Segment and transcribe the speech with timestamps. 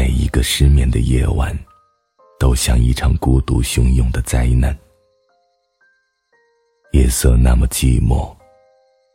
[0.00, 1.54] 每一个失眠的夜晚，
[2.38, 4.74] 都像一场孤独汹涌的灾难。
[6.92, 8.34] 夜色那么寂寞，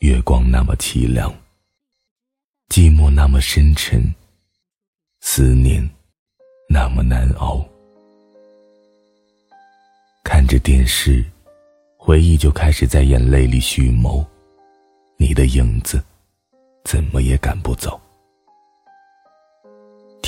[0.00, 1.34] 月光那么凄凉，
[2.68, 4.02] 寂寞那么深沉，
[5.20, 5.82] 思念
[6.68, 7.66] 那么难熬。
[10.22, 11.24] 看着电视，
[11.96, 14.22] 回忆就开始在眼泪里蓄谋，
[15.16, 16.04] 你的影子，
[16.84, 17.98] 怎么也赶不走。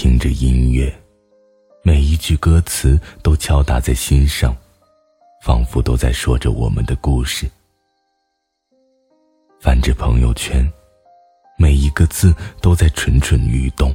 [0.01, 0.97] 听着音乐，
[1.83, 4.57] 每一句歌词都敲打在心上。
[5.45, 7.51] 仿佛都在说着我们的故事。
[9.61, 10.65] 翻着朋友圈，
[11.59, 12.33] 每一个字
[12.63, 13.93] 都在蠢蠢欲动，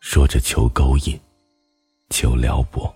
[0.00, 1.18] 说着求勾引，
[2.10, 2.94] 求撩拨。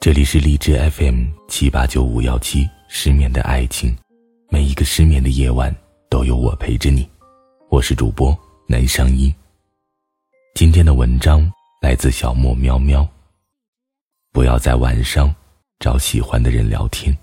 [0.00, 3.96] 这里是荔枝 FM 七八九五幺七，失眠的爱情，
[4.48, 5.72] 每一个失眠的夜晚
[6.16, 7.06] 都有我陪着你。
[7.68, 8.34] 我是主播
[8.66, 9.30] 南商一。
[10.54, 11.52] 今天的文章。
[11.82, 13.06] 来自小莫喵喵。
[14.32, 15.32] 不要在晚上
[15.78, 17.14] 找喜欢的人聊天。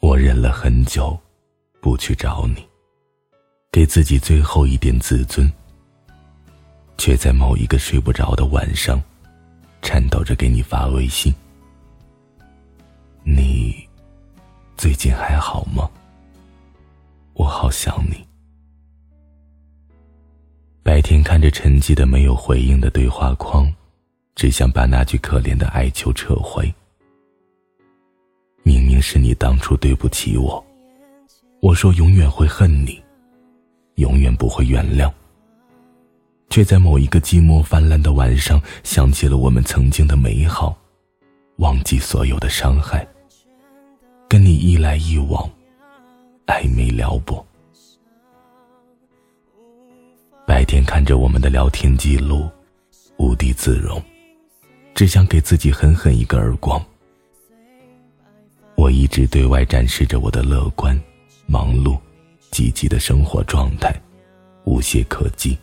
[0.00, 1.14] 我忍了很久，
[1.82, 2.66] 不去找你，
[3.70, 5.52] 给自己最后一点自尊，
[6.96, 8.98] 却在某一个睡不着的晚上，
[9.82, 11.34] 颤抖着给你发微信。
[13.24, 13.74] 你
[14.76, 15.88] 最近还好吗？
[17.34, 18.26] 我好想你。
[20.82, 23.72] 白天看着沉寂的没有回应的对话框，
[24.34, 26.72] 只想把那句可怜的哀求撤回。
[28.62, 30.64] 明明是你当初对不起我，
[31.60, 33.02] 我说永远会恨你，
[33.96, 35.12] 永远不会原谅。
[36.50, 40.76] 却在某一个寂寞泛滥的晚上，想起了我们曾经的美好，
[41.56, 43.06] 忘记所有的伤害，
[44.28, 45.48] 跟你一来一往。
[46.46, 47.46] 暧昧撩拨，
[50.46, 52.48] 白天看着我们的聊天记录，
[53.18, 54.02] 无地自容，
[54.94, 56.82] 只想给自己狠狠一个耳光。
[58.76, 60.98] 我一直对外展示着我的乐观、
[61.44, 61.98] 忙碌、
[62.50, 63.94] 积极的生活状态，
[64.64, 65.58] 无懈可击，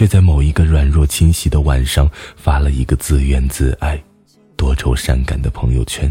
[0.00, 4.02] 却在某一个软弱侵袭的晚上，发了一个自怨自艾、
[4.56, 6.10] 多愁善感的朋友圈。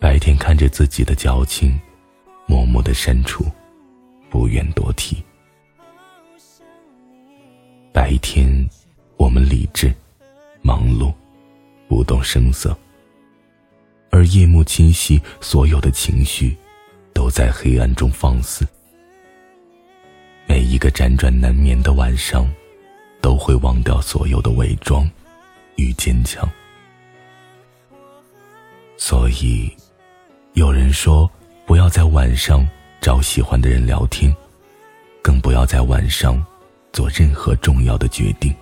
[0.00, 1.80] 白天看着自己的矫情，
[2.44, 3.44] 默默的删除，
[4.28, 5.22] 不愿多提。
[7.92, 8.68] 白天，
[9.16, 9.94] 我们理智、
[10.60, 11.14] 忙碌，
[11.86, 12.76] 不动声色；
[14.10, 16.56] 而夜幕侵袭，所有的情绪
[17.14, 18.66] 都在黑暗中放肆。
[20.52, 22.46] 每一个辗转难眠的晚上，
[23.22, 25.10] 都会忘掉所有的伪装
[25.76, 26.46] 与坚强。
[28.98, 29.74] 所以。
[30.52, 31.30] 有人说，
[31.64, 32.68] 不要在晚上
[33.00, 34.30] 找喜欢的人聊天，
[35.22, 36.44] 更不要在晚上
[36.92, 38.54] 做任何重要的决定。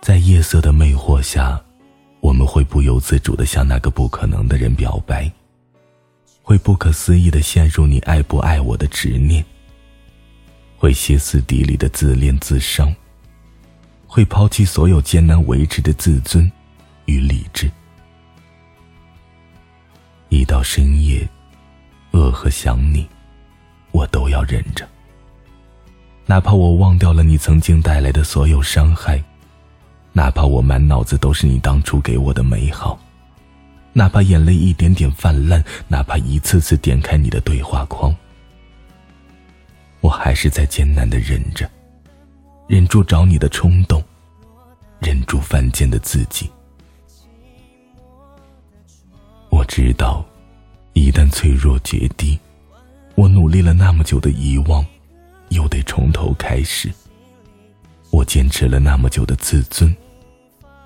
[0.00, 1.62] 在夜色的魅惑下，
[2.18, 5.30] 我们会不由自主的向那个不可能的人表白，
[6.42, 9.44] 会不可思议的陷入你爱不爱我的执念，
[10.78, 12.94] 会歇斯底里的自恋自伤，
[14.06, 16.50] 会抛弃所有艰难维持的自尊
[17.06, 17.68] 与理智。
[20.28, 21.28] 一到深夜，
[22.12, 23.08] 饿和想你，
[23.90, 24.88] 我都要忍着。
[26.26, 29.20] 哪怕我忘掉了你曾经带来的所有伤害，
[30.12, 32.96] 哪怕我满脑子都是你当初给我的美好，
[33.92, 38.14] 哪怕眼泪一点点泛滥，哪怕一次次点开你的对话框，
[40.00, 41.68] 我还是在艰难的忍着，
[42.68, 44.02] 忍住找你的冲动，
[45.00, 46.50] 忍住犯贱的自己。
[49.50, 50.24] 我知道，
[50.92, 52.38] 一旦脆弱决堤，
[53.16, 54.84] 我努力了那么久的遗忘，
[55.48, 56.92] 又得从头开始。
[58.10, 59.94] 我坚持了那么久的自尊，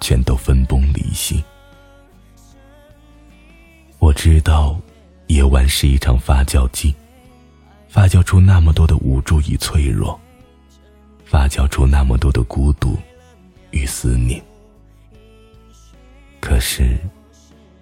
[0.01, 1.43] 全都分崩离析。
[3.99, 4.81] 我知道，
[5.29, 6.95] 夜晚是一场发酵机，
[7.93, 10.19] 发酵出那么多的无助与脆弱，
[11.27, 12.97] 发酵出那么多的孤独
[13.71, 14.43] 与思念。
[16.41, 16.99] 可是。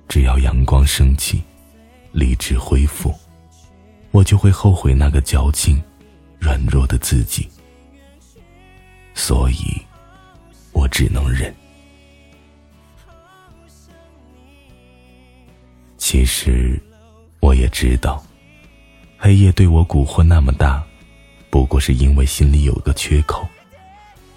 [0.09, 1.41] 只要阳光升起，
[2.11, 3.15] 理智恢复，
[4.11, 5.81] 我就会后悔那个矫情、
[6.41, 7.49] 软弱的自己。
[9.15, 9.81] 所以，
[10.73, 11.55] 我只能忍。
[15.97, 16.77] 其实，
[17.39, 18.21] 我也知道，
[19.23, 20.83] 黑夜对我蛊惑那么大，
[21.51, 23.47] 不过是因为心里有个缺口，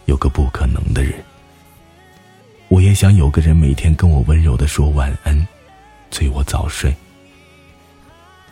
[0.08, 1.24] 有个不可能的人。
[2.68, 5.48] 我也想有个人每天跟我温柔的说晚安，
[6.12, 6.94] 催我早睡。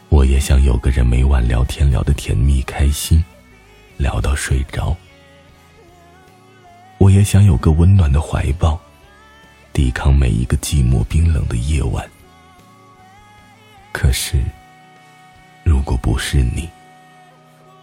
[0.08, 3.22] 我也想有个人每晚聊天聊得甜蜜开心，
[3.98, 4.96] 聊到睡着。
[6.98, 8.80] 我也想有个温暖的怀抱，
[9.74, 12.10] 抵抗每一个寂寞冰冷的夜晚。
[13.92, 14.38] 可是，
[15.64, 16.70] 如果不是你，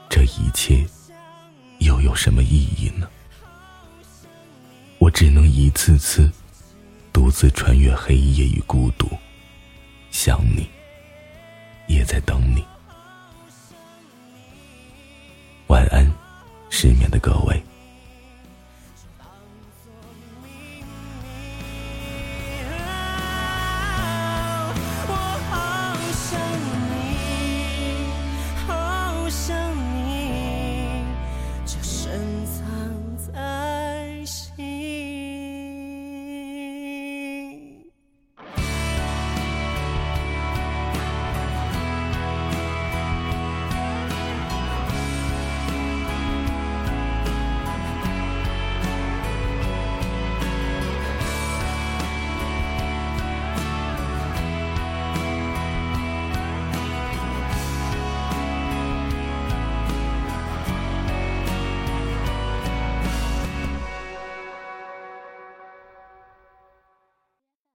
[0.08, 0.84] 这一切
[1.78, 3.08] 又有什么意义呢？
[4.98, 6.30] 我只能一次次
[7.12, 9.08] 独自穿越黑夜与孤独，
[10.10, 10.68] 想你。
[11.88, 12.62] 也在等你。
[15.68, 16.06] 晚安，
[16.68, 17.62] 失眠的各位。